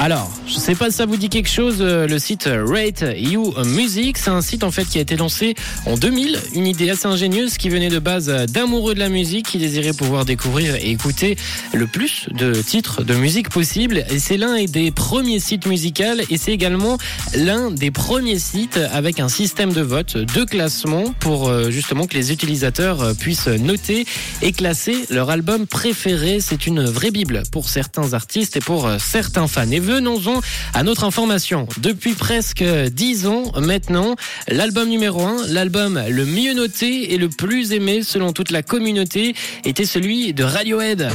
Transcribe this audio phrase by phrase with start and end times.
[0.00, 3.52] Alors, je sais pas si ça vous dit quelque chose, euh, le site Rate You
[3.64, 7.06] Music, c'est un site en fait qui a été lancé en 2000, une idée assez
[7.06, 11.36] ingénieuse qui venait de base d'amoureux de la musique qui désiraient pouvoir découvrir et écouter
[11.72, 14.04] le plus de titres de musique possible.
[14.08, 16.96] Et c'est l'un des premiers sites musicaux et c'est également
[17.34, 22.14] l'un des premiers sites avec un système de vote, de classement pour euh, justement que
[22.14, 24.06] les utilisateurs euh, puissent noter
[24.42, 26.38] et classer leur album préféré.
[26.40, 29.66] C'est une vraie bible pour certains artistes et pour certains fans.
[29.88, 30.40] Venons-en
[30.74, 31.66] à notre information.
[31.78, 34.16] Depuis presque 10 ans maintenant,
[34.48, 39.34] l'album numéro 1, l'album le mieux noté et le plus aimé selon toute la communauté
[39.64, 41.08] était celui de Radiohead.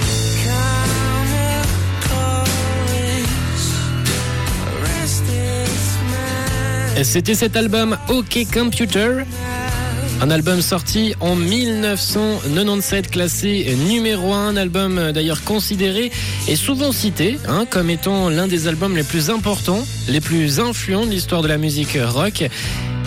[7.04, 9.24] C'était cet album OK Computer.
[10.22, 16.12] Un album sorti en 1997, classé numéro 1, un album d'ailleurs considéré
[16.48, 21.06] et souvent cité hein, comme étant l'un des albums les plus importants, les plus influents
[21.06, 22.46] de l'histoire de la musique rock.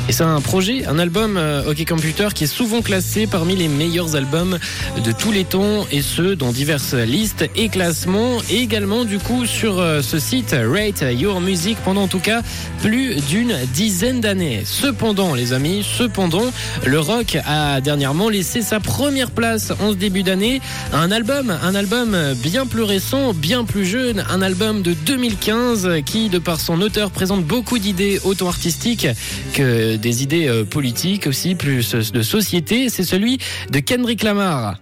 [0.08, 3.66] Et c'est un projet, un album euh, OK Computer qui est souvent classé parmi les
[3.66, 4.56] meilleurs albums
[5.04, 9.46] de tous les temps et ce dans diverses listes et classements et également du coup
[9.46, 12.42] sur euh, ce site Rate Your Music pendant en tout cas
[12.82, 14.62] plus d'une dizaine d'années.
[14.64, 16.52] Cependant les amis, cependant
[16.84, 20.60] le rock a dernièrement laissé sa première place en ce début d'année
[20.92, 26.28] un album, un album bien plus récent, bien plus jeune, un album de 2015 qui
[26.28, 29.08] de par son auteur présente beaucoup d'idées auto-artistiques
[29.52, 32.88] que des idées euh, politiques aussi, plus de société.
[32.88, 33.38] C'est celui
[33.70, 34.76] de Kendrick Lamar.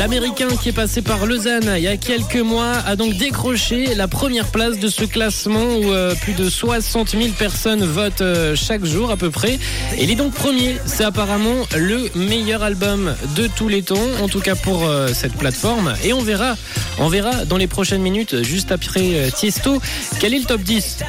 [0.00, 4.08] L'Américain qui est passé par Lausanne il y a quelques mois a donc décroché la
[4.08, 8.82] première place de ce classement où euh, plus de 60 000 personnes votent euh, chaque
[8.86, 9.58] jour à peu près.
[10.00, 10.78] Il est donc premier.
[10.86, 15.34] C'est apparemment le meilleur album de tous les temps, en tout cas pour euh, cette
[15.34, 15.92] plateforme.
[16.02, 16.56] Et on verra,
[16.98, 19.82] on verra dans les prochaines minutes, juste après Tiesto,
[20.18, 21.00] quel est le top 10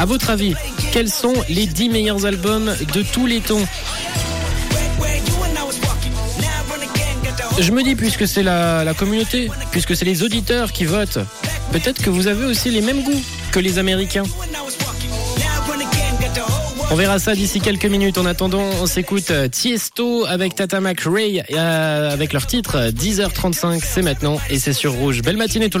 [0.00, 0.54] À votre avis,
[0.92, 3.62] quels sont les 10 meilleurs albums de tous les temps?
[7.62, 11.20] Je me dis, puisque c'est la, communauté, puisque c'est les auditeurs qui votent,
[11.70, 14.24] peut-être que vous avez aussi les mêmes goûts que les Américains.
[16.90, 18.18] On verra ça d'ici quelques minutes.
[18.18, 23.80] En attendant, on s'écoute Tiesto avec Tata McRae avec leur titre 10h35.
[23.82, 25.22] C'est maintenant et c'est sur Rouge.
[25.22, 25.70] Belle matinée tout le monde.